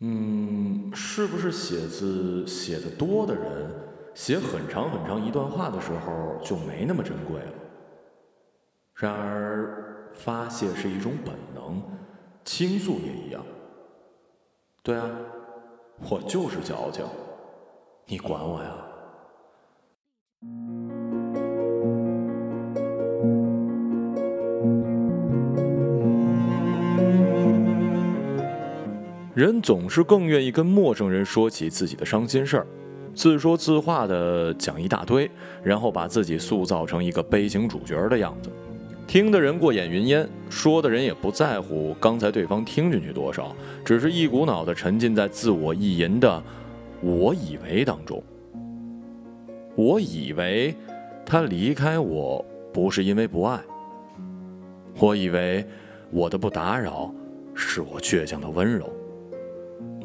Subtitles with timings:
[0.00, 3.70] 嗯，是不是写字写的多的人，
[4.14, 7.52] 写很长很长一段话的时候就没那么珍贵了？
[8.94, 11.82] 然而，发泄是一种本能，
[12.44, 13.42] 倾诉也一样。
[14.82, 15.10] 对啊，
[16.10, 17.04] 我就是矫情，
[18.04, 18.74] 你管我呀？
[29.36, 32.66] 人总是更愿意跟陌生人说起自己的伤心事儿，
[33.14, 35.30] 自说自话的讲一大堆，
[35.62, 38.48] 然后把自己塑造成一个悲情主角的样子，
[39.06, 43.54] 听的人过眼云烟，说的人也不在乎刚才对方听进去多少，
[43.84, 46.42] 只是一股脑的沉浸在自我意淫的
[47.04, 48.24] “我以为”当中。
[49.74, 50.74] 我以为
[51.26, 52.42] 他离开我
[52.72, 53.60] 不是因为不爱，
[54.98, 55.62] 我以为
[56.10, 57.12] 我的不打扰
[57.54, 58.90] 是我倔强的温柔。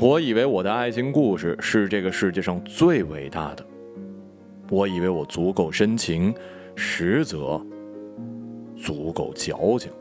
[0.01, 3.63] 我以为我的爱情故事是这个世界上最伟大的，
[4.67, 6.33] 我以为我足够深情，
[6.75, 7.63] 实则
[8.75, 9.91] 足够矫情。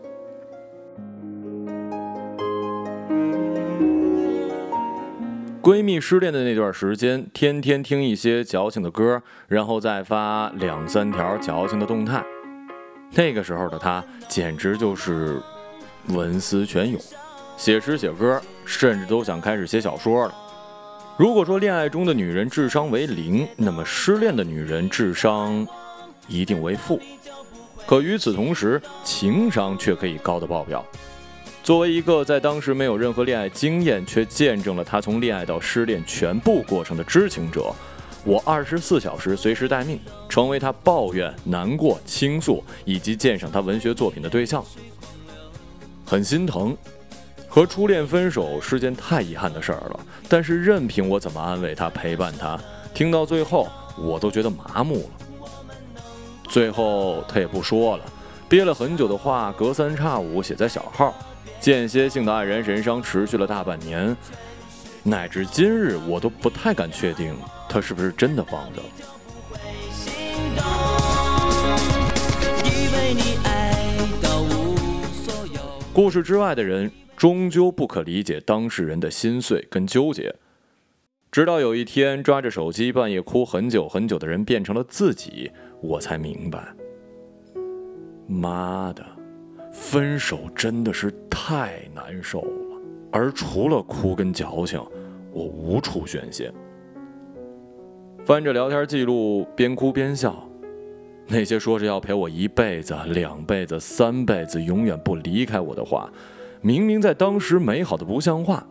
[5.60, 12.24] 闺蜜失恋的那段时间，天天听一些矫情的歌，然后再发两三条矫情的动态。
[13.12, 15.38] 那个时候的她，简直就是
[16.08, 16.98] 文思泉涌。
[17.60, 20.34] 写诗写歌，甚至都想开始写小说了。
[21.18, 25.66] 如果说恋爱中的女人智商为零，那么失恋的女人智商
[26.26, 26.98] 一定为负。
[27.86, 30.82] 可与此同时，情商却可以高的爆表。
[31.62, 37.70] 作为一个在当时没有任何恋爱经验，却见证了她从恋爱到失恋全部过程的知情者，
[38.24, 44.64] 我二十四小时随时待命，成为她抱怨、难过、倾诉以及鉴赏她文学作品的对象。
[46.06, 46.74] 很心疼。
[47.52, 52.56] 和初恋分手是件太遗憾的事儿了，但是任凭我怎么安慰他、陪伴他，
[52.94, 55.66] 听到最后我都觉得麻木了。
[56.48, 58.04] 最后他也不说了，
[58.48, 61.12] 憋了很久的话隔三差五写在小号，
[61.58, 64.16] 间歇性的黯然神伤持续了大半年，
[65.02, 67.36] 乃至今日我都不太敢确定
[67.68, 68.80] 他是不是真的放着。
[75.92, 76.88] 故事之外的人。
[77.20, 80.34] 终究不可理解当事人的心碎跟纠结，
[81.30, 85.50] 直到有一天抓着手机半夜哭很久很久的人变成了自己，
[85.82, 86.74] 我才明白。
[88.26, 89.04] 妈的，
[89.70, 92.80] 分手真的是太难受了，
[93.12, 94.82] 而除了哭跟矫情，
[95.30, 96.50] 我无处宣泄。
[98.24, 100.48] 翻着聊天记录，边哭边笑，
[101.26, 106.10] 那些说着要陪我一辈子、两辈子、三辈子，永远不离开我的话。
[106.62, 108.66] 明明在当时美好的不像话，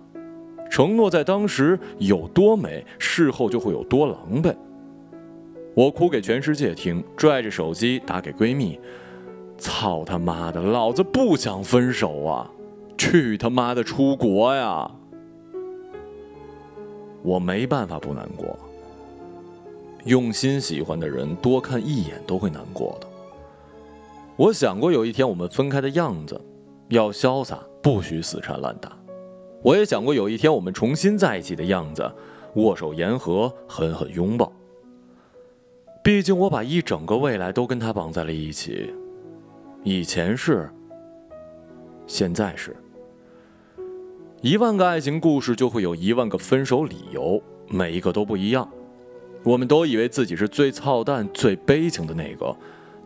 [0.69, 4.55] 承诺在当时有多美，事后就会有多狼狈。
[5.73, 8.79] 我哭给全世界听，拽着手机打给闺蜜
[9.57, 12.51] ：“操他妈的，老子不想分手啊！
[12.97, 14.91] 去他妈的出国呀！”
[17.23, 18.57] 我没办法不难过。
[20.05, 23.07] 用心喜欢的人，多看一眼都会难过的。
[24.35, 26.39] 我想过有一天我们分开的样子，
[26.89, 27.59] 要潇洒。
[27.81, 28.97] 不许死缠烂打。
[29.61, 32.09] 我也想过有一天我们重新在一起的样子，
[32.55, 34.51] 握手言和，狠狠拥抱。
[36.03, 38.93] 毕竟我把一整个未来都跟他绑在了一起。
[39.83, 40.69] 以前是，
[42.07, 42.75] 现在是。
[44.41, 48.67] 一万个爱情故事就会有一万个分手理由，每一个都不一样。
[49.43, 52.55] 我们都以为自己是最操蛋、最悲情的那个。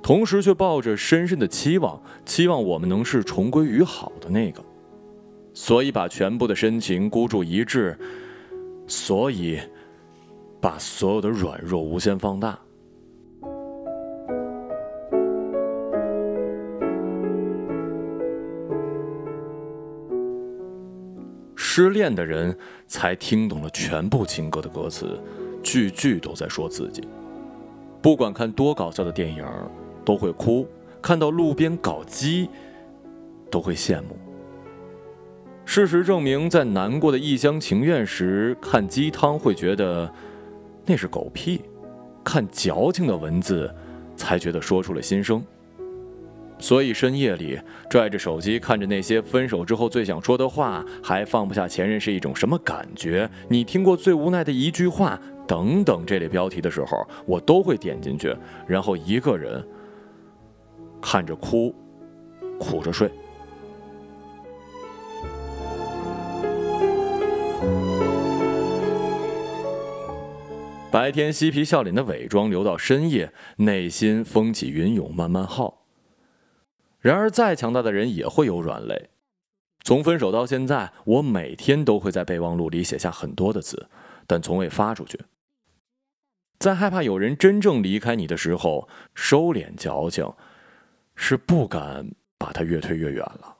[0.03, 4.61] 同时却抱着深深的期望，期望我们能是重归于好的那个，
[5.53, 7.97] 所以把全部的深情孤注一掷，
[8.85, 9.57] 所以
[10.59, 12.59] 把所有的软弱无限放大。
[21.55, 22.55] 失恋的人
[22.87, 25.17] 才听懂了全部情歌的歌词，
[25.63, 27.07] 句句都在说自己。
[28.01, 29.45] 不管看多搞笑的电影。
[30.03, 30.67] 都会哭，
[31.01, 32.49] 看到路边搞基，
[33.49, 34.17] 都会羡慕。
[35.65, 40.11] 事实证明，在难过的一厢情愿时，看鸡汤会觉得
[40.85, 41.59] 那是狗屁；
[42.23, 43.73] 看矫情的文字，
[44.15, 45.41] 才觉得说出了心声。
[46.59, 47.59] 所以深夜里
[47.89, 53.29] 拽着手机看着那些分手之后最想说的话，还放不下前任是一种什么感觉？
[53.49, 55.19] 你听过最无奈的一句话？
[55.45, 58.33] 等等这类标题的时候，我都会点进去，
[58.65, 59.65] 然后一个人。
[61.03, 61.75] 看着哭，
[62.57, 63.11] 苦着睡。
[70.89, 75.85] 白天嬉皮笑脸的伪装，留到深夜，内心风起云涌，慢慢耗。
[76.99, 79.09] 然而，再强大的人也会有软肋。
[79.83, 83.89] 从分手到现在，我每天都会在备忘录里写下很多的字，
[84.25, 85.19] 但从未发出去。
[86.59, 90.31] 在害怕有人真正离开你的时候，收敛矫情，
[91.15, 93.57] 是不敢把它越推越远了。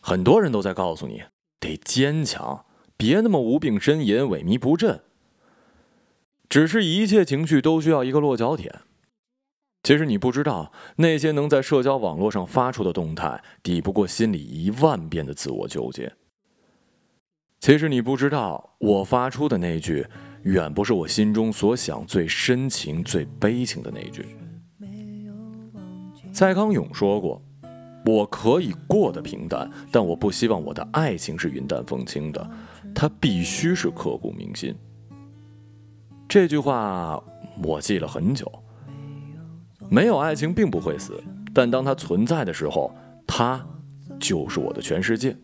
[0.00, 1.22] 很多人都在告诉你，
[1.60, 2.64] 得坚强，
[2.96, 5.02] 别那么无病呻吟、萎靡不振。
[6.48, 8.80] 只是一切情绪都需要一个落脚点。
[9.82, 16.14] 其实你不知道，那些能在社交网络上发出的动态，抵不过心里一万遍的自我纠结。
[17.60, 20.06] 其实你不知道，我发出的那句，
[20.44, 24.26] 远不是我心中所想最深情、最悲情的那句。
[26.38, 27.42] 蔡康永说过
[28.06, 32.48] ：“我可以过得平淡，但我不希望我的爱情是云淡风轻的，
[32.94, 34.72] 它必须是刻骨铭心。”
[36.28, 37.20] 这句话
[37.60, 38.48] 我记了很久。
[39.88, 41.20] 没有爱情并不会死，
[41.52, 42.94] 但当它存在的时候，
[43.26, 43.60] 它
[44.20, 45.36] 就是我的全世界。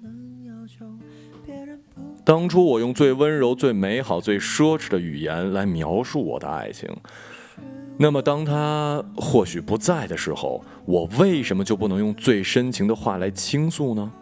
[2.25, 6.89] 当初我用最温柔、最美好、最奢侈的语言来描述我的爱情，
[7.97, 14.13] 那么当他或许不在的时候，我为什么就不能用最深情的话来倾诉呢？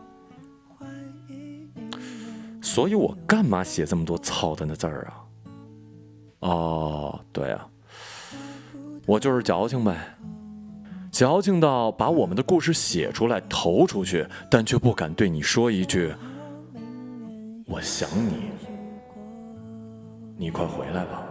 [2.60, 5.12] 所以我干嘛写这么多操蛋的字儿啊？
[6.40, 7.66] 哦，对啊。
[9.06, 9.96] 我就是矫情呗，
[11.10, 16.14] 矫情到把我们的故事写出来投出去，但却不敢对你说一句
[17.66, 18.50] “我想你”，
[20.38, 21.21] 你快回来吧。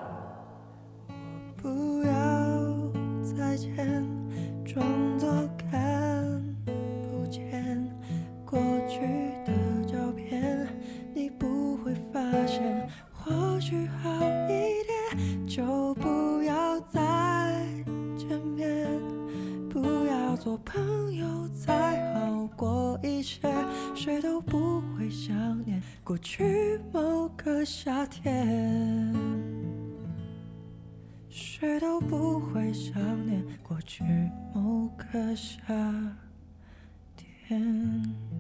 [20.44, 23.40] 做朋友再好过一些，
[23.94, 29.14] 谁都不会想念过去某个夏天，
[31.30, 34.04] 谁都不会想念过去
[34.52, 35.62] 某个夏
[37.16, 38.31] 天。